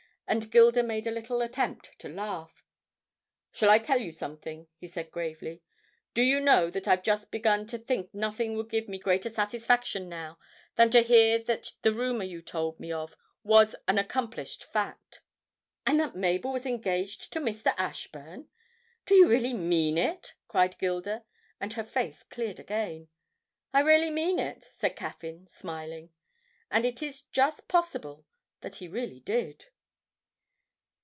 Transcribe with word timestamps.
and 0.27 0.49
Gilda 0.49 0.81
made 0.81 1.05
a 1.07 1.11
little 1.11 1.41
attempt 1.41 1.91
to 1.99 2.07
laugh. 2.07 2.63
'Shall 3.51 3.69
I 3.69 3.79
tell 3.79 3.99
you 3.99 4.13
something?' 4.13 4.67
he 4.77 4.87
said 4.87 5.11
gravely. 5.11 5.61
'Do 6.13 6.21
you 6.21 6.39
know 6.39 6.69
that 6.69 6.87
I've 6.87 7.03
just 7.03 7.31
begun 7.31 7.67
to 7.67 7.77
think 7.77 8.13
nothing 8.13 8.55
would 8.55 8.69
give 8.69 8.87
me 8.87 8.97
greater 8.97 9.29
satisfaction 9.29 10.07
now 10.07 10.39
than 10.77 10.89
to 10.91 11.01
hear 11.01 11.37
that 11.37 11.73
the 11.81 11.93
rumour 11.93 12.23
you 12.23 12.41
told 12.41 12.79
me 12.79 12.93
of 12.93 13.17
was 13.43 13.75
an 13.89 13.97
accomplished 13.97 14.63
fact.' 14.63 15.19
'And 15.85 15.99
that 15.99 16.15
Mabel 16.15 16.53
was 16.53 16.65
engaged 16.65 17.33
to 17.33 17.41
Mr. 17.41 17.73
Ashburn? 17.77 18.47
Do 19.05 19.15
you 19.15 19.27
really 19.27 19.53
mean 19.53 19.97
it?' 19.97 20.35
cried 20.47 20.77
Gilda, 20.77 21.25
and 21.59 21.73
her 21.73 21.83
face 21.83 22.23
cleared 22.23 22.57
again. 22.57 23.09
'I 23.73 23.81
really 23.81 24.09
mean 24.11 24.39
it,' 24.39 24.71
said 24.77 24.95
Caffyn 24.95 25.47
smiling; 25.49 26.09
and 26.69 26.85
it 26.85 27.03
is 27.03 27.23
just 27.33 27.67
possible 27.67 28.25
that 28.61 28.75
he 28.75 28.87
really 28.87 29.19
did. 29.19 29.65